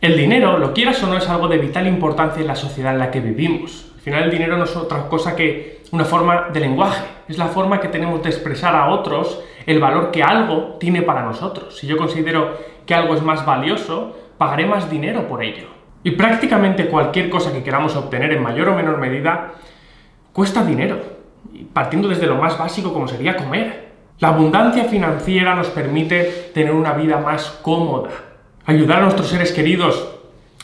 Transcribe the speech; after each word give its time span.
El 0.00 0.16
dinero, 0.16 0.58
lo 0.58 0.72
quieras 0.74 1.02
o 1.02 1.08
no, 1.08 1.16
es 1.16 1.28
algo 1.28 1.48
de 1.48 1.58
vital 1.58 1.88
importancia 1.88 2.40
en 2.40 2.46
la 2.46 2.54
sociedad 2.54 2.92
en 2.92 3.00
la 3.00 3.10
que 3.10 3.18
vivimos. 3.20 3.90
Al 3.96 4.00
final 4.00 4.22
el 4.24 4.30
dinero 4.30 4.56
no 4.56 4.62
es 4.62 4.76
otra 4.76 5.08
cosa 5.08 5.34
que 5.34 5.82
una 5.90 6.04
forma 6.04 6.50
de 6.52 6.60
lenguaje, 6.60 7.04
es 7.26 7.36
la 7.36 7.48
forma 7.48 7.80
que 7.80 7.88
tenemos 7.88 8.22
de 8.22 8.28
expresar 8.28 8.76
a 8.76 8.90
otros 8.90 9.42
el 9.66 9.80
valor 9.80 10.12
que 10.12 10.22
algo 10.22 10.76
tiene 10.78 11.02
para 11.02 11.24
nosotros. 11.24 11.76
Si 11.76 11.88
yo 11.88 11.96
considero 11.96 12.56
que 12.86 12.94
algo 12.94 13.14
es 13.16 13.22
más 13.22 13.44
valioso, 13.44 14.16
pagaré 14.38 14.66
más 14.66 14.88
dinero 14.88 15.26
por 15.26 15.42
ello. 15.42 15.66
Y 16.04 16.12
prácticamente 16.12 16.86
cualquier 16.86 17.28
cosa 17.28 17.52
que 17.52 17.64
queramos 17.64 17.96
obtener 17.96 18.32
en 18.32 18.42
mayor 18.42 18.68
o 18.68 18.76
menor 18.76 18.98
medida 18.98 19.54
cuesta 20.32 20.64
dinero, 20.64 21.00
partiendo 21.72 22.08
desde 22.08 22.28
lo 22.28 22.36
más 22.36 22.56
básico 22.56 22.92
como 22.92 23.08
sería 23.08 23.36
comer. 23.36 23.88
La 24.20 24.28
abundancia 24.28 24.84
financiera 24.84 25.56
nos 25.56 25.68
permite 25.68 26.50
tener 26.54 26.72
una 26.72 26.92
vida 26.92 27.18
más 27.18 27.50
cómoda, 27.62 28.10
ayudar 28.68 28.98
a 28.98 29.04
nuestros 29.04 29.30
seres 29.30 29.50
queridos, 29.52 30.10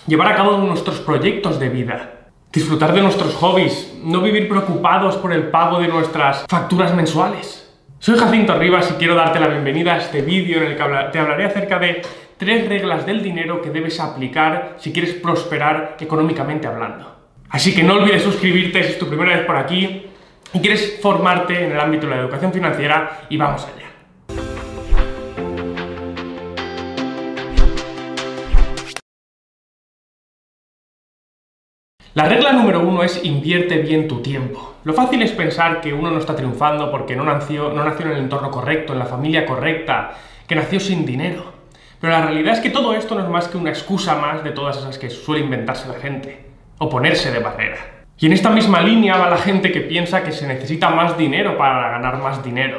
llevar 0.07 0.31
a 0.31 0.37
cabo 0.37 0.59
nuestros 0.59 1.01
proyectos 1.01 1.59
de 1.59 1.71
vida, 1.71 2.29
disfrutar 2.53 2.93
de 2.93 3.01
nuestros 3.01 3.35
hobbies, 3.37 3.95
no 4.05 4.21
vivir 4.21 4.47
preocupados 4.47 5.17
por 5.17 5.33
el 5.33 5.45
pago 5.45 5.81
de 5.81 5.89
nuestras 5.89 6.45
facturas 6.47 6.95
mensuales. 6.95 7.67
Soy 8.01 8.19
Jacinto 8.19 8.59
Rivas 8.59 8.91
y 8.91 8.99
quiero 8.99 9.15
darte 9.15 9.41
la 9.41 9.49
bienvenida 9.49 9.95
a 9.95 9.97
este 9.97 10.21
vídeo 10.21 10.59
en 10.59 10.73
el 10.73 10.77
que 10.77 10.85
te 11.13 11.19
hablaré 11.19 11.47
acerca 11.47 11.79
de 11.79 12.03
tres 12.37 12.69
reglas 12.69 13.07
del 13.07 13.23
dinero 13.23 13.63
que 13.63 13.71
debes 13.71 13.99
aplicar 13.99 14.77
si 14.79 14.93
quieres 14.93 15.15
prosperar 15.15 15.97
económicamente 15.99 16.67
hablando. 16.67 17.11
Así 17.49 17.75
que 17.75 17.83
no 17.83 17.95
olvides 17.95 18.23
suscribirte 18.23 18.85
si 18.85 18.93
es 18.93 18.99
tu 18.99 19.09
primera 19.09 19.35
vez 19.35 19.47
por 19.47 19.57
aquí 19.57 20.09
y 20.53 20.61
quieres 20.61 20.99
formarte 21.01 21.65
en 21.65 21.73
el 21.73 21.81
ámbito 21.81 22.07
de 22.07 22.17
la 22.17 22.21
educación 22.21 22.53
financiera 22.53 23.23
y 23.31 23.39
vamos 23.39 23.65
allá. 23.65 23.94
La 32.15 32.27
regla 32.27 32.53
número 32.53 32.79
uno 32.79 33.03
es 33.03 33.25
invierte 33.25 33.79
bien 33.79 34.07
tu 34.07 34.23
tiempo. 34.23 34.75
Lo 34.85 34.95
fácil 34.95 35.21
es 35.23 35.33
pensar 35.33 35.81
que 35.81 35.93
uno 35.93 36.13
no 36.13 36.21
está 36.21 36.37
triunfando 36.37 36.89
porque 36.93 37.17
no 37.17 37.25
nació, 37.25 37.73
no 37.73 37.83
nació 37.83 38.07
en 38.07 38.13
el 38.13 38.19
entorno 38.19 38.53
correcto, 38.53 38.93
en 38.93 39.01
la 39.01 39.07
familia 39.07 39.45
correcta, 39.45 40.13
que 40.47 40.55
nació 40.55 40.79
sin 40.79 41.05
dinero. 41.05 41.53
Pero 42.01 42.13
la 42.13 42.23
realidad 42.27 42.55
es 42.55 42.61
que 42.61 42.71
todo 42.71 42.95
esto 42.95 43.17
no 43.17 43.23
es 43.25 43.29
más 43.29 43.49
que 43.49 43.57
una 43.57 43.71
excusa 43.71 44.15
más 44.15 44.45
de 44.45 44.53
todas 44.53 44.77
esas 44.77 44.97
que 44.97 45.11
suele 45.11 45.45
inventarse 45.45 45.89
la 45.89 45.95
gente, 45.95 46.47
o 46.79 46.89
ponerse 46.89 47.33
de 47.33 47.41
barrera. 47.41 47.79
Y 48.17 48.27
en 48.27 48.33
esta 48.33 48.51
misma 48.51 48.81
línea 48.81 49.17
va 49.17 49.29
la 49.29 49.39
gente 49.39 49.73
que 49.73 49.81
piensa 49.81 50.23
que 50.23 50.31
se 50.31 50.47
necesita 50.47 50.91
más 50.91 51.19
dinero 51.19 51.59
para 51.59 51.91
ganar 51.91 52.19
más 52.19 52.45
dinero. 52.45 52.79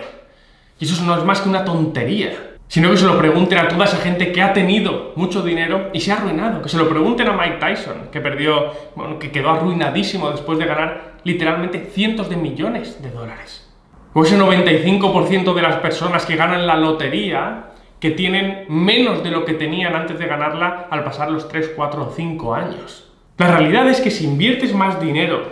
Y 0.80 0.86
eso 0.86 1.04
no 1.04 1.18
es 1.18 1.26
más 1.26 1.42
que 1.42 1.50
una 1.50 1.66
tontería 1.66 2.55
sino 2.68 2.90
que 2.92 2.98
se 2.98 3.06
lo 3.06 3.18
pregunten 3.18 3.58
a 3.60 3.68
toda 3.68 3.86
esa 3.86 3.98
gente 3.98 4.32
que 4.32 4.42
ha 4.42 4.54
tenido 4.54 5.14
mucho 5.16 5.42
dinero 5.42 5.90
y 5.94 6.00
se 6.00 6.12
ha 6.12 6.18
arruinado. 6.18 6.62
Que 6.62 6.70
se 6.70 6.78
lo 6.78 6.90
pregunten 6.90 7.28
a 7.28 7.34
Mike 7.34 7.58
Tyson, 7.60 8.10
que 8.12 8.22
perdió, 8.22 8.72
bueno, 8.96 9.20
que 9.20 9.32
quedó 9.32 9.52
arruinadísimo 9.52 10.32
después 10.32 10.58
de 10.58 10.66
ganar 10.66 11.16
literalmente 11.24 11.90
cientos 11.94 12.30
de 12.30 12.38
millones 12.38 13.02
de 13.02 13.12
dólares. 13.12 13.70
O 14.14 14.24
ese 14.24 14.38
95% 14.38 15.54
de 15.54 15.62
las 15.62 15.76
personas 15.78 16.26
que 16.26 16.36
ganan 16.36 16.66
la 16.66 16.78
lotería 16.78 17.72
que 18.00 18.12
tienen 18.12 18.66
menos 18.70 19.24
de 19.24 19.32
lo 19.32 19.46
que 19.46 19.54
tenían 19.54 19.96
antes 19.96 20.20
de 20.20 20.26
ganarla 20.26 20.88
al 20.90 21.04
pasar 21.04 21.32
los 21.32 21.48
3, 21.48 21.74
4 21.76 22.04
o 22.04 22.12
5 22.12 22.56
años. 22.56 23.12
La 23.38 23.48
realidad 23.48 23.90
es 23.90 24.00
que 24.00 24.12
si 24.12 24.26
inviertes 24.26 24.74
más 24.74 25.02
dinero 25.02 25.52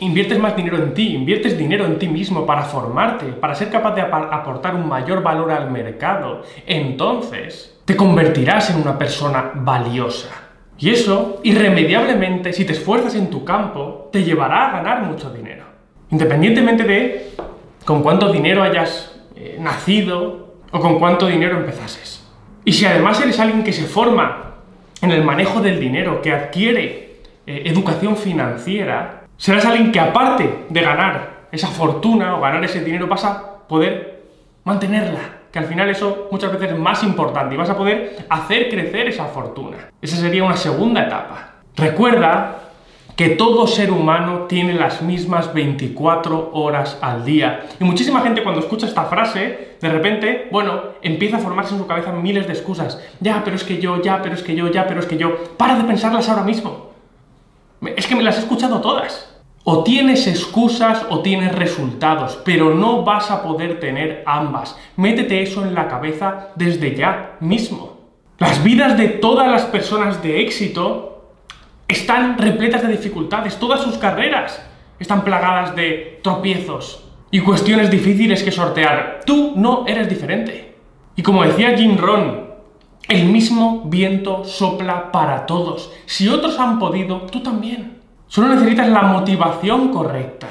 inviertes 0.00 0.38
más 0.38 0.56
dinero 0.56 0.78
en 0.78 0.94
ti, 0.94 1.14
inviertes 1.14 1.56
dinero 1.56 1.84
en 1.86 1.98
ti 1.98 2.08
mismo 2.08 2.46
para 2.46 2.62
formarte, 2.62 3.26
para 3.26 3.54
ser 3.54 3.70
capaz 3.70 3.94
de 3.94 4.02
aportar 4.02 4.74
un 4.74 4.88
mayor 4.88 5.22
valor 5.22 5.50
al 5.52 5.70
mercado, 5.70 6.42
entonces 6.66 7.78
te 7.84 7.96
convertirás 7.96 8.70
en 8.70 8.80
una 8.80 8.98
persona 8.98 9.52
valiosa. 9.54 10.28
Y 10.78 10.90
eso, 10.90 11.40
irremediablemente, 11.42 12.52
si 12.52 12.64
te 12.64 12.72
esfuerzas 12.72 13.14
en 13.14 13.28
tu 13.28 13.44
campo, 13.44 14.08
te 14.12 14.24
llevará 14.24 14.68
a 14.68 14.72
ganar 14.72 15.02
mucho 15.02 15.30
dinero. 15.30 15.64
Independientemente 16.10 16.84
de 16.84 17.30
con 17.84 18.02
cuánto 18.02 18.32
dinero 18.32 18.62
hayas 18.62 19.20
eh, 19.36 19.58
nacido 19.60 20.54
o 20.70 20.80
con 20.80 20.98
cuánto 20.98 21.26
dinero 21.26 21.58
empezases. 21.58 22.26
Y 22.64 22.72
si 22.72 22.86
además 22.86 23.20
eres 23.20 23.38
alguien 23.40 23.62
que 23.62 23.72
se 23.72 23.84
forma 23.84 24.54
en 25.02 25.10
el 25.10 25.24
manejo 25.24 25.60
del 25.60 25.80
dinero, 25.80 26.22
que 26.22 26.32
adquiere 26.32 27.20
eh, 27.46 27.62
educación 27.66 28.16
financiera, 28.16 29.19
serás 29.40 29.64
alguien 29.64 29.90
que 29.90 29.98
aparte 29.98 30.66
de 30.68 30.80
ganar 30.82 31.46
esa 31.50 31.68
fortuna 31.68 32.36
o 32.36 32.40
ganar 32.42 32.62
ese 32.62 32.84
dinero 32.84 33.06
vas 33.06 33.24
a 33.24 33.66
poder 33.66 34.22
mantenerla. 34.64 35.40
Que 35.50 35.58
al 35.58 35.64
final 35.64 35.88
eso 35.88 36.28
muchas 36.30 36.52
veces 36.52 36.72
es 36.72 36.78
más 36.78 37.02
importante 37.02 37.54
y 37.54 37.58
vas 37.58 37.70
a 37.70 37.76
poder 37.76 38.26
hacer 38.28 38.68
crecer 38.68 39.08
esa 39.08 39.24
fortuna. 39.24 39.78
Esa 40.00 40.16
sería 40.16 40.44
una 40.44 40.56
segunda 40.56 41.04
etapa. 41.04 41.54
Recuerda 41.74 42.58
que 43.16 43.30
todo 43.30 43.66
ser 43.66 43.90
humano 43.90 44.42
tiene 44.46 44.74
las 44.74 45.00
mismas 45.00 45.52
24 45.52 46.50
horas 46.52 46.98
al 47.00 47.24
día. 47.24 47.66
Y 47.80 47.84
muchísima 47.84 48.20
gente 48.20 48.42
cuando 48.42 48.60
escucha 48.60 48.86
esta 48.86 49.04
frase, 49.04 49.76
de 49.80 49.88
repente, 49.88 50.48
bueno, 50.52 50.82
empieza 51.02 51.38
a 51.38 51.40
formarse 51.40 51.74
en 51.74 51.80
su 51.80 51.86
cabeza 51.86 52.12
miles 52.12 52.46
de 52.46 52.52
excusas. 52.52 53.02
Ya, 53.20 53.42
pero 53.42 53.56
es 53.56 53.64
que 53.64 53.78
yo, 53.78 54.02
ya, 54.02 54.20
pero 54.22 54.34
es 54.34 54.42
que 54.42 54.54
yo, 54.54 54.68
ya, 54.68 54.86
pero 54.86 55.00
es 55.00 55.06
que 55.06 55.16
yo. 55.16 55.34
Para 55.56 55.76
de 55.76 55.84
pensarlas 55.84 56.28
ahora 56.28 56.44
mismo. 56.44 56.90
Es 57.96 58.06
que 58.06 58.14
me 58.14 58.22
las 58.22 58.36
he 58.36 58.40
escuchado 58.40 58.80
todas. 58.80 59.29
O 59.62 59.84
tienes 59.84 60.26
excusas 60.26 61.04
o 61.10 61.20
tienes 61.20 61.54
resultados, 61.54 62.38
pero 62.44 62.74
no 62.74 63.04
vas 63.04 63.30
a 63.30 63.42
poder 63.42 63.78
tener 63.78 64.22
ambas. 64.26 64.76
Métete 64.96 65.42
eso 65.42 65.62
en 65.62 65.74
la 65.74 65.86
cabeza 65.86 66.48
desde 66.56 66.94
ya 66.96 67.36
mismo. 67.40 67.98
Las 68.38 68.64
vidas 68.64 68.96
de 68.96 69.08
todas 69.08 69.50
las 69.50 69.64
personas 69.64 70.22
de 70.22 70.40
éxito 70.40 71.34
están 71.88 72.38
repletas 72.38 72.82
de 72.82 72.88
dificultades, 72.88 73.58
todas 73.58 73.82
sus 73.82 73.98
carreras 73.98 74.64
están 74.98 75.24
plagadas 75.24 75.74
de 75.76 76.20
tropiezos 76.22 77.04
y 77.30 77.40
cuestiones 77.40 77.90
difíciles 77.90 78.42
que 78.42 78.50
sortear. 78.50 79.20
Tú 79.26 79.52
no 79.56 79.84
eres 79.86 80.08
diferente. 80.08 80.74
Y 81.16 81.22
como 81.22 81.44
decía 81.44 81.76
Jim 81.76 81.98
Ron, 81.98 82.48
el 83.08 83.26
mismo 83.26 83.82
viento 83.86 84.44
sopla 84.44 85.12
para 85.12 85.44
todos. 85.46 85.92
Si 86.06 86.28
otros 86.28 86.58
han 86.58 86.78
podido, 86.78 87.22
tú 87.22 87.42
también. 87.42 87.99
Solo 88.30 88.54
necesitas 88.54 88.88
la 88.88 89.02
motivación 89.02 89.88
correcta. 89.88 90.46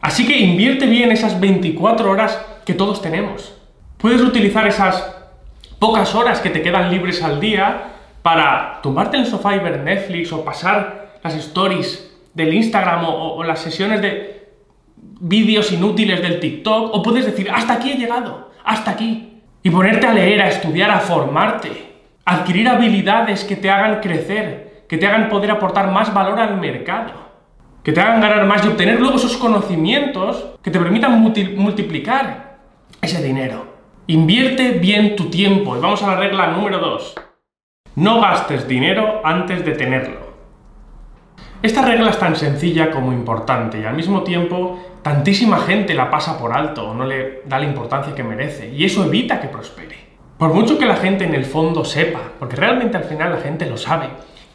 Así 0.00 0.26
que 0.26 0.36
invierte 0.36 0.86
bien 0.86 1.12
esas 1.12 1.38
24 1.38 2.10
horas 2.10 2.44
que 2.66 2.74
todos 2.74 3.00
tenemos. 3.00 3.56
Puedes 3.98 4.20
utilizar 4.20 4.66
esas 4.66 5.14
pocas 5.78 6.12
horas 6.16 6.40
que 6.40 6.50
te 6.50 6.60
quedan 6.60 6.90
libres 6.90 7.22
al 7.22 7.38
día 7.38 7.84
para 8.22 8.80
tumbarte 8.82 9.16
en 9.16 9.22
el 9.22 9.28
sofá 9.28 9.54
y 9.54 9.60
ver 9.60 9.78
Netflix 9.78 10.32
o 10.32 10.44
pasar 10.44 11.18
las 11.22 11.36
stories 11.36 12.12
del 12.34 12.52
Instagram 12.52 13.04
o, 13.04 13.44
las 13.44 13.60
sesiones 13.60 14.02
de 14.02 14.48
vídeos 14.96 15.70
inútiles 15.70 16.20
del 16.22 16.40
TikTok 16.40 16.92
o 16.92 17.00
puedes 17.00 17.26
decir 17.26 17.48
hasta 17.48 17.74
aquí 17.74 17.92
he 17.92 17.96
llegado, 17.96 18.50
hasta 18.64 18.90
aquí 18.90 19.40
y 19.62 19.70
ponerte 19.70 20.04
a 20.04 20.12
leer, 20.12 20.42
a 20.42 20.48
estudiar, 20.48 20.90
a 20.90 20.98
formarte, 20.98 21.92
adquirir 22.24 22.66
habilidades 22.66 23.44
que 23.44 23.54
te 23.54 23.70
hagan 23.70 24.00
crecer, 24.00 24.69
que 24.90 24.98
te 24.98 25.06
hagan 25.06 25.28
poder 25.28 25.52
aportar 25.52 25.92
más 25.92 26.12
valor 26.12 26.40
al 26.40 26.60
mercado, 26.60 27.12
que 27.84 27.92
te 27.92 28.00
hagan 28.00 28.20
ganar 28.20 28.44
más 28.44 28.64
y 28.64 28.68
obtener 28.70 28.98
luego 28.98 29.18
esos 29.18 29.36
conocimientos 29.36 30.56
que 30.60 30.72
te 30.72 30.80
permitan 30.80 31.20
multiplicar 31.20 32.58
ese 33.00 33.22
dinero. 33.22 33.66
Invierte 34.08 34.72
bien 34.72 35.14
tu 35.14 35.30
tiempo. 35.30 35.76
Y 35.76 35.80
vamos 35.80 36.02
a 36.02 36.08
la 36.08 36.16
regla 36.16 36.48
número 36.48 36.78
2. 36.78 37.14
No 37.94 38.20
gastes 38.20 38.66
dinero 38.66 39.20
antes 39.22 39.64
de 39.64 39.70
tenerlo. 39.74 40.18
Esta 41.62 41.82
regla 41.82 42.10
es 42.10 42.18
tan 42.18 42.34
sencilla 42.34 42.90
como 42.90 43.12
importante 43.12 43.78
y 43.78 43.84
al 43.84 43.94
mismo 43.94 44.24
tiempo 44.24 44.76
tantísima 45.02 45.58
gente 45.58 45.94
la 45.94 46.10
pasa 46.10 46.36
por 46.36 46.52
alto 46.52 46.90
o 46.90 46.94
no 46.94 47.04
le 47.04 47.42
da 47.46 47.60
la 47.60 47.66
importancia 47.66 48.12
que 48.12 48.24
merece 48.24 48.70
y 48.74 48.84
eso 48.84 49.04
evita 49.04 49.40
que 49.40 49.46
prospere. 49.46 50.10
Por 50.36 50.52
mucho 50.52 50.78
que 50.78 50.86
la 50.86 50.96
gente 50.96 51.24
en 51.24 51.34
el 51.36 51.44
fondo 51.44 51.84
sepa, 51.84 52.32
porque 52.40 52.56
realmente 52.56 52.96
al 52.96 53.04
final 53.04 53.30
la 53.30 53.38
gente 53.38 53.66
lo 53.66 53.76
sabe, 53.76 54.08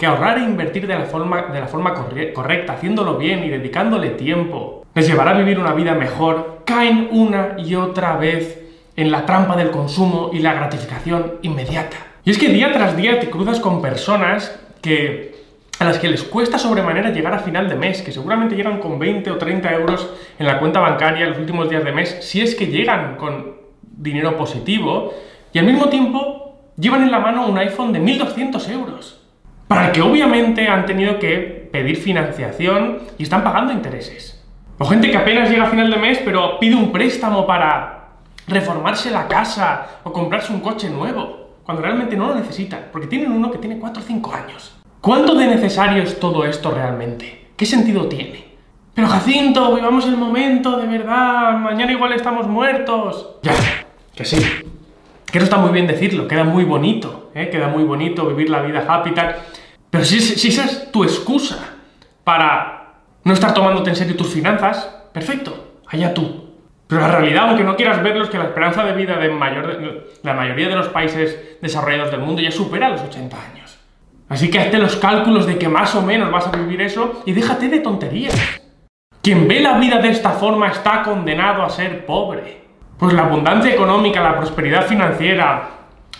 que 0.06 0.12
ahorrar 0.12 0.38
e 0.38 0.44
invertir 0.44 0.86
de 0.86 0.94
la 0.94 1.06
forma, 1.06 1.48
de 1.52 1.60
la 1.60 1.66
forma 1.66 1.96
correcta, 1.96 2.74
haciéndolo 2.74 3.18
bien 3.18 3.44
y 3.44 3.50
dedicándole 3.50 4.10
tiempo, 4.12 4.86
les 4.94 5.08
llevará 5.08 5.32
a 5.32 5.34
vivir 5.34 5.58
una 5.58 5.74
vida 5.74 5.96
mejor, 5.96 6.62
caen 6.64 7.10
una 7.12 7.56
y 7.58 7.74
otra 7.74 8.16
vez 8.16 8.62
en 8.96 9.12
la 9.12 9.26
trampa 9.26 9.56
del 9.58 9.72
consumo 9.72 10.30
y 10.32 10.40
la 10.40 10.54
gratificación 10.54 11.40
inmediata. 11.42 11.98
Y 12.24 12.30
es 12.30 12.38
que 12.38 12.50
día 12.50 12.72
tras 12.72 12.96
día 12.96 13.20
te 13.20 13.32
cruzas 13.32 13.60
con 13.60 13.82
personas 13.82 14.56
que 14.84 15.34
a 15.80 15.86
las 15.86 15.98
que 15.98 16.08
les 16.08 16.22
cuesta 16.22 16.60
sobremanera 16.60 17.10
llegar 17.10 17.34
a 17.34 17.40
final 17.40 17.68
de 17.68 17.76
mes, 17.76 18.04
que 18.04 18.12
seguramente 18.12 18.56
llegan 18.56 18.80
con 18.80 19.00
20 19.00 19.32
o 19.32 19.38
30 19.38 19.74
euros 19.74 20.08
en 20.38 20.46
la 20.46 20.60
cuenta 20.60 20.82
bancaria 20.82 21.26
los 21.26 21.40
últimos 21.40 21.68
días 21.68 21.84
de 21.84 21.92
mes, 21.92 22.18
si 22.22 22.42
es 22.42 22.54
que 22.54 22.68
llegan 22.68 23.16
con 23.18 23.56
dinero 23.82 24.38
positivo, 24.38 25.16
y 25.52 25.58
al 25.58 25.66
mismo 25.66 25.90
tiempo 25.90 26.60
llevan 26.78 27.02
en 27.02 27.12
la 27.12 27.20
mano 27.20 27.48
un 27.48 27.58
iPhone 27.58 27.92
de 27.92 28.00
1200 28.00 28.70
euros 28.70 29.25
para 29.68 29.88
el 29.88 29.92
que 29.92 30.02
obviamente 30.02 30.68
han 30.68 30.86
tenido 30.86 31.20
que 31.20 31.70
pedir 31.72 31.98
financiación 31.98 33.00
y 33.18 33.24
están 33.24 33.44
pagando 33.44 33.74
intereses. 33.74 34.44
O 34.78 34.86
gente 34.86 35.10
que 35.10 35.18
apenas 35.18 35.50
llega 35.50 35.64
a 35.64 35.70
final 35.70 35.90
de 35.90 35.98
mes 35.98 36.20
pero 36.24 36.60
pide 36.60 36.76
un 36.76 36.92
préstamo 36.92 37.48
para 37.48 38.10
reformarse 38.48 39.12
la 39.12 39.28
casa 39.28 40.00
o 40.04 40.12
comprarse 40.12 40.54
un 40.54 40.60
coche 40.60 40.90
nuevo, 40.90 41.46
cuando 41.64 41.82
realmente 41.82 42.16
no 42.16 42.28
lo 42.28 42.36
necesitan, 42.36 42.88
porque 42.92 43.08
tienen 43.08 43.32
uno 43.32 43.52
que 43.52 43.58
tiene 43.58 43.80
4 43.80 44.02
o 44.02 44.06
5 44.06 44.34
años. 44.34 44.76
¿Cuánto 45.02 45.36
de 45.36 45.48
necesario 45.48 46.04
es 46.04 46.20
todo 46.20 46.46
esto 46.46 46.72
realmente? 46.72 47.48
¿Qué 47.56 47.66
sentido 47.66 48.08
tiene? 48.08 48.46
Pero 48.94 49.08
Jacinto, 49.08 49.76
vivamos 49.76 50.06
el 50.06 50.16
momento, 50.16 50.78
de 50.78 50.88
verdad, 50.88 51.58
mañana 51.58 51.92
igual 51.92 52.14
estamos 52.14 52.48
muertos. 52.48 53.36
Ya, 53.42 53.54
que 54.16 54.26
sí. 54.26 54.38
Que 55.26 55.38
eso 55.38 55.46
está 55.46 55.58
muy 55.58 55.72
bien 55.72 55.88
decirlo, 55.88 56.28
queda 56.28 56.44
muy 56.44 56.64
bonito, 56.64 57.25
¿eh? 57.36 57.50
queda 57.50 57.68
muy 57.68 57.84
bonito 57.84 58.26
vivir 58.26 58.50
la 58.50 58.64
vida 58.64 58.84
happy 58.88 59.12
tal. 59.12 59.36
Pero 59.92 60.04
si, 60.04 60.20
si 60.20 60.48
esa 60.48 60.66
es 60.66 60.92
tu 60.92 61.04
excusa 61.04 61.76
para 62.24 62.96
no 63.24 63.34
estar 63.34 63.54
tomándote 63.54 63.92
en 63.92 63.96
serio 63.96 64.16
tus 64.16 64.34
finanzas, 64.34 64.90
perfecto, 65.14 65.82
allá 65.88 66.14
tú. 66.14 66.46
Pero 66.88 67.02
la 67.02 67.08
realidad, 67.08 67.50
aunque 67.50 67.64
no 67.64 67.76
quieras 67.76 68.02
verlo, 68.02 68.24
es 68.24 68.30
que 68.30 68.38
la 68.38 68.46
esperanza 68.46 68.84
de 68.84 68.94
vida 68.94 69.18
de, 69.18 69.30
mayor, 69.30 70.08
la 70.24 70.34
mayoría 70.34 70.70
de 70.70 70.76
los 70.76 70.88
países 70.90 71.58
desarrollados 71.62 72.12
del 72.12 72.22
mundo 72.22 72.42
ya 72.42 72.52
supera 72.52 72.90
los 72.90 73.02
80 73.02 73.38
años. 73.38 73.80
Así 74.30 74.50
que 74.50 74.60
hazte 74.60 74.78
los 74.78 74.96
cálculos 74.96 75.46
de 75.46 75.58
que 75.58 75.68
más 75.68 75.96
o 75.96 76.02
menos 76.02 76.32
vas 76.32 76.48
a 76.48 76.52
vivir 76.52 76.82
eso 76.82 77.24
y 77.26 77.34
déjate 77.34 77.70
de 77.70 77.80
tonterías. 77.80 78.36
Quien 79.22 79.48
ve 79.48 79.60
la 79.60 79.80
vida 79.80 80.00
de 80.00 80.10
esta 80.10 80.32
forma 80.32 80.68
está 80.68 81.02
condenado 81.02 81.64
a 81.64 81.70
ser 81.70 82.06
pobre. 82.06 82.66
Pues 82.98 83.14
la 83.14 83.24
abundancia 83.24 83.74
económica, 83.74 84.22
la 84.22 84.38
prosperidad 84.38 84.86
financiera, 84.86 85.70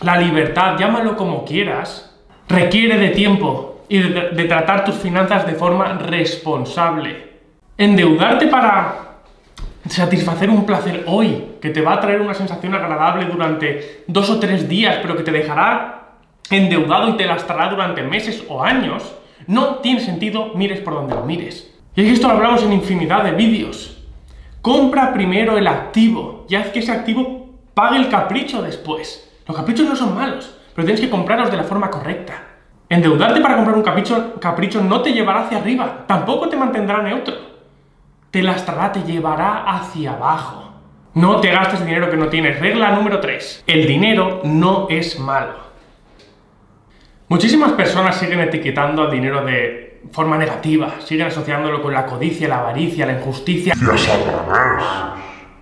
la 0.02 0.18
libertad, 0.18 0.78
llámalo 0.78 1.16
como 1.16 1.46
quieras, 1.46 2.16
requiere 2.48 2.98
de 2.98 3.10
tiempo 3.10 3.84
y 3.88 4.00
de, 4.00 4.46
tratar 4.46 4.86
tus 4.86 4.96
finanzas 4.96 5.46
de 5.46 5.54
forma 5.54 5.94
responsable. 5.94 7.36
Endeudarte 7.78 8.48
para 8.48 9.20
satisfacer 9.88 10.50
un 10.50 10.66
placer 10.66 11.04
hoy, 11.08 11.56
que 11.62 11.70
te 11.70 11.82
va 11.82 11.94
a 11.94 12.00
traer 12.00 12.22
una 12.22 12.34
sensación 12.34 12.74
agradable 12.74 13.26
durante 13.26 14.04
dos 14.08 14.30
o 14.30 14.40
tres 14.40 14.68
días, 14.68 14.98
pero 15.02 15.16
que 15.16 15.24
te 15.24 15.32
dejará 15.32 16.18
endeudado 16.50 17.10
y 17.10 17.18
te 17.18 17.26
lastrará 17.26 17.70
durante 17.70 18.04
meses 18.04 18.44
o 18.48 18.64
años, 18.64 19.16
no 19.48 19.76
tiene 19.76 20.00
sentido, 20.00 20.54
mires 20.56 20.80
por 20.80 20.96
donde 20.96 21.16
lo 21.16 21.24
mires. 21.24 21.72
Y 21.96 22.08
esto 22.08 22.28
lo 22.28 22.34
hablamos 22.34 22.64
en 22.64 22.74
infinidad 22.74 23.24
de 23.24 23.32
vídeos. 23.32 24.04
Compra 24.62 25.14
primero 25.14 25.58
el 25.58 25.68
activo 25.68 26.46
y 26.50 26.56
haz 26.56 26.70
que 26.70 26.80
ese 26.80 26.92
activo 26.92 27.52
pague 27.74 27.98
el 27.98 28.10
capricho 28.10 28.62
después. 28.62 29.32
Los 29.48 29.56
caprichos 29.56 29.88
no 29.88 29.96
son 29.96 30.16
malos, 30.16 30.58
pero 30.74 30.86
tienes 30.86 31.02
que 31.02 31.10
comprarlos 31.10 31.52
de 31.52 31.58
la 31.58 31.64
forma 31.64 31.90
correcta. 31.90 32.34
Endeudarte 32.90 33.42
para 33.42 33.56
comprar 33.56 33.76
un 33.76 33.84
capricho, 33.84 34.36
capricho 34.40 34.82
no 34.82 35.02
te 35.02 35.12
llevará 35.12 35.42
hacia 35.42 35.58
arriba, 35.58 36.06
tampoco 36.08 36.50
te 36.50 36.58
mantendrá 36.58 37.02
neutro 37.02 37.56
te 38.36 38.44
lastrará, 38.44 38.92
te 38.92 39.02
llevará 39.04 39.64
hacia 39.64 40.12
abajo. 40.12 40.74
No 41.14 41.40
te 41.40 41.52
gastes 41.52 41.86
dinero 41.86 42.10
que 42.10 42.18
no 42.18 42.28
tienes. 42.28 42.60
Regla 42.60 42.92
número 42.92 43.22
3. 43.22 43.64
El 43.66 43.88
dinero 43.88 44.42
no 44.44 44.88
es 44.90 45.18
malo. 45.18 45.54
Muchísimas 47.30 47.72
personas 47.72 48.18
siguen 48.18 48.42
etiquetando 48.42 49.04
al 49.04 49.12
dinero 49.12 49.46
de 49.46 50.02
forma 50.12 50.38
negativa, 50.38 50.96
siguen 51.00 51.28
asociándolo 51.28 51.82
con 51.82 51.94
la 51.94 52.06
codicia, 52.06 52.50
la 52.50 52.60
avaricia, 52.60 53.06
la 53.06 53.14
injusticia. 53.14 53.74
Y 53.74 53.86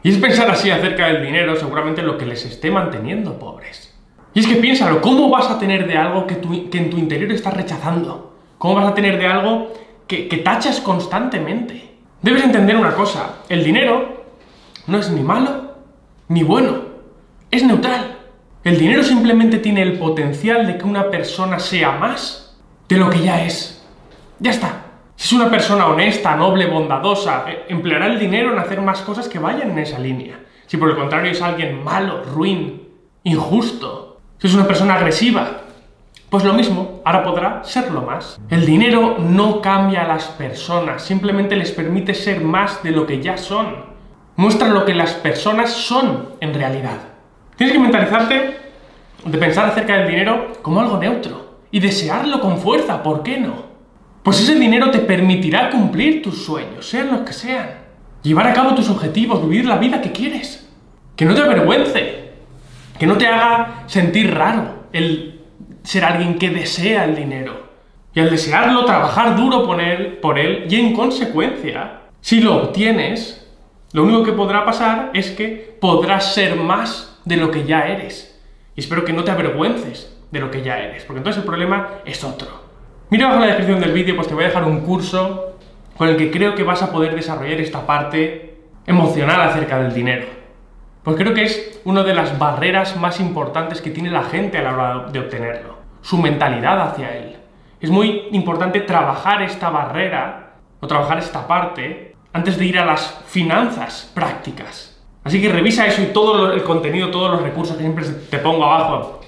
es 0.09 0.17
pensar 0.17 0.49
así 0.49 0.69
acerca 0.69 1.07
del 1.07 1.25
dinero 1.25 1.55
seguramente 1.55 2.01
lo 2.01 2.17
que 2.17 2.25
les 2.25 2.45
esté 2.45 2.71
manteniendo 2.71 3.39
pobres. 3.39 3.93
Y 4.33 4.39
es 4.39 4.47
que 4.47 4.55
piénsalo, 4.55 5.01
¿cómo 5.01 5.29
vas 5.29 5.49
a 5.49 5.59
tener 5.59 5.87
de 5.87 5.97
algo 5.97 6.27
que, 6.27 6.35
en 6.35 6.89
tu 6.89 6.97
interior 6.97 7.31
estás 7.31 7.53
rechazando? 7.53 8.35
¿Cómo 8.57 8.75
vas 8.75 8.87
a 8.87 8.95
tener 8.95 9.19
de 9.19 9.27
algo 9.27 9.73
que 10.07 10.41
tachas 10.43 10.79
constantemente? 10.81 11.93
Debes 12.21 12.43
entender 12.43 12.77
una 12.77 12.93
cosa, 12.93 13.39
el 13.49 13.63
dinero 13.63 14.23
no 14.87 14.97
es 14.97 15.09
ni 15.09 15.21
malo 15.21 15.75
ni 16.29 16.41
bueno, 16.41 16.83
es 17.51 17.63
neutral. 17.63 18.17
El 18.63 18.79
dinero 18.79 19.03
simplemente 19.03 19.57
tiene 19.57 19.81
el 19.81 19.99
potencial 19.99 20.65
de 20.65 20.77
que 20.77 20.85
una 20.85 21.11
persona 21.11 21.59
sea 21.59 21.91
más 21.91 22.57
de 22.87 22.97
lo 22.97 23.09
que 23.09 23.19
ya 23.19 23.43
es. 23.43 23.83
Ya 24.39 24.51
está. 24.51 24.82
Si 25.23 25.27
es 25.35 25.41
una 25.41 25.49
persona 25.49 25.87
honesta, 25.87 26.35
noble, 26.35 26.65
bondadosa, 26.65 27.45
eh, 27.47 27.63
empleará 27.69 28.07
el 28.07 28.19
dinero 28.19 28.51
en 28.51 28.59
hacer 28.59 28.81
más 28.81 28.99
cosas 29.03 29.29
que 29.29 29.39
vayan 29.39 29.71
en 29.71 29.79
esa 29.79 29.97
línea. 29.97 30.37
Si 30.65 30.75
por 30.75 30.89
el 30.89 30.97
contrario 30.97 31.31
es 31.31 31.41
alguien 31.41 31.81
malo, 31.81 32.23
ruin, 32.25 32.89
injusto, 33.23 34.19
si 34.37 34.47
es 34.47 34.53
una 34.53 34.67
persona 34.67 34.95
agresiva, 34.95 35.61
pues 36.29 36.43
lo 36.43 36.51
mismo, 36.51 36.99
ahora 37.05 37.23
podrá 37.23 37.63
serlo 37.63 38.01
más. 38.01 38.37
El 38.49 38.65
dinero 38.65 39.15
no 39.17 39.61
cambia 39.61 40.03
a 40.03 40.09
las 40.09 40.25
personas, 40.25 41.01
simplemente 41.01 41.55
les 41.55 41.71
permite 41.71 42.13
ser 42.13 42.41
más 42.41 42.83
de 42.83 42.91
lo 42.91 43.07
que 43.07 43.21
ya 43.21 43.37
son. 43.37 43.77
Muestra 44.35 44.67
lo 44.67 44.83
que 44.83 44.93
las 44.93 45.13
personas 45.13 45.71
son 45.71 46.31
en 46.41 46.53
realidad. 46.53 46.97
Tienes 47.55 47.73
que 47.73 47.81
mentalizarte 47.81 48.57
de 49.23 49.37
pensar 49.37 49.69
acerca 49.69 49.95
del 49.95 50.09
dinero 50.09 50.51
como 50.61 50.81
algo 50.81 50.97
neutro 50.97 51.59
y 51.71 51.79
desearlo 51.79 52.41
con 52.41 52.57
fuerza, 52.57 53.01
¿por 53.01 53.23
qué 53.23 53.39
no? 53.39 53.72
Pues 54.23 54.39
ese 54.39 54.55
dinero 54.55 54.89
te 54.89 54.99
permitirá 54.99 55.69
cumplir 55.69 56.21
tus 56.21 56.45
sueños, 56.45 56.87
sean 56.87 57.11
los 57.11 57.21
que 57.21 57.33
sean. 57.33 57.71
Llevar 58.21 58.47
a 58.47 58.53
cabo 58.53 58.73
tus 58.73 58.89
objetivos, 58.89 59.41
vivir 59.47 59.65
la 59.65 59.77
vida 59.77 60.01
que 60.01 60.13
quieres. 60.13 60.65
Que 61.17 61.25
no 61.25 61.35
te 61.35 61.41
avergüence, 61.41 62.31
que 62.97 63.05
no 63.05 63.17
te 63.17 63.27
haga 63.27 63.83
sentir 63.87 64.33
raro 64.33 64.85
el 64.93 65.41
ser 65.83 66.05
alguien 66.05 66.39
que 66.39 66.49
desea 66.49 67.03
el 67.03 67.15
dinero. 67.15 67.73
Y 68.15 68.21
al 68.21 68.29
desearlo, 68.29 68.85
trabajar 68.85 69.35
duro 69.35 69.65
por 69.65 69.81
él, 69.81 70.19
por 70.21 70.39
él 70.39 70.67
y 70.69 70.75
en 70.77 70.93
consecuencia, 70.93 72.03
si 72.21 72.39
lo 72.39 72.55
obtienes, 72.55 73.45
lo 73.91 74.03
único 74.03 74.23
que 74.23 74.31
podrá 74.31 74.63
pasar 74.63 75.11
es 75.13 75.31
que 75.31 75.77
podrás 75.81 76.33
ser 76.33 76.55
más 76.55 77.19
de 77.25 77.35
lo 77.35 77.51
que 77.51 77.65
ya 77.65 77.87
eres. 77.87 78.39
Y 78.75 78.79
espero 78.79 79.03
que 79.03 79.11
no 79.11 79.25
te 79.25 79.31
avergüences 79.31 80.15
de 80.31 80.39
lo 80.39 80.49
que 80.49 80.61
ya 80.61 80.79
eres, 80.79 81.03
porque 81.03 81.17
entonces 81.17 81.41
el 81.41 81.45
problema 81.45 81.89
es 82.05 82.23
otro. 82.23 82.62
Mira 83.09 83.25
abajo 83.25 83.43
en 83.43 83.49
la 83.49 83.55
descripción 83.55 83.79
del 83.79 83.91
vídeo, 83.91 84.15
pues 84.15 84.27
te 84.27 84.33
voy 84.33 84.43
a 84.43 84.47
dejar 84.47 84.63
un 84.63 84.81
curso 84.81 85.57
con 85.97 86.09
el 86.09 86.17
que 86.17 86.31
creo 86.31 86.55
que 86.55 86.63
vas 86.63 86.81
a 86.81 86.91
poder 86.91 87.15
desarrollar 87.15 87.59
esta 87.59 87.85
parte 87.85 88.57
emocional 88.87 89.41
acerca 89.41 89.77
del 89.79 89.93
dinero. 89.93 90.25
Pues 91.03 91.17
creo 91.17 91.33
que 91.33 91.43
es 91.43 91.81
una 91.83 92.03
de 92.03 92.15
las 92.15 92.39
barreras 92.39 92.95
más 92.95 93.19
importantes 93.19 93.81
que 93.81 93.91
tiene 93.91 94.09
la 94.09 94.23
gente 94.23 94.57
a 94.57 94.63
la 94.63 94.73
hora 94.73 95.11
de 95.11 95.19
obtenerlo, 95.19 95.77
su 96.01 96.17
mentalidad 96.17 96.81
hacia 96.81 97.15
él. 97.15 97.35
Es 97.79 97.89
muy 97.89 98.29
importante 98.31 98.79
trabajar 98.79 99.41
esta 99.41 99.69
barrera 99.69 100.53
o 100.79 100.87
trabajar 100.87 101.19
esta 101.19 101.45
parte 101.45 102.15
antes 102.31 102.57
de 102.57 102.65
ir 102.65 102.79
a 102.79 102.85
las 102.85 103.21
finanzas 103.27 104.11
prácticas. 104.15 105.01
Así 105.23 105.41
que 105.41 105.49
revisa 105.49 105.85
eso 105.85 106.01
y 106.01 106.07
todo 106.07 106.51
el 106.51 106.63
contenido, 106.63 107.11
todos 107.11 107.31
los 107.31 107.41
recursos 107.41 107.75
que 107.75 107.83
siempre 107.83 108.05
te 108.05 108.37
pongo 108.39 108.65
abajo 108.65 109.22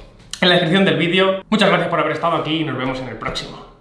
en 0.45 0.50
la 0.50 0.56
descripción 0.56 0.86
del 0.86 0.97
vídeo. 0.97 1.44
Muchas 1.50 1.69
gracias 1.69 1.89
por 1.89 2.00
haber 2.00 2.13
estado 2.13 2.36
aquí 2.36 2.62
y 2.62 2.63
nos 2.63 2.77
vemos 2.77 3.00
en 3.00 3.09
el 3.09 3.18
próximo. 3.18 3.75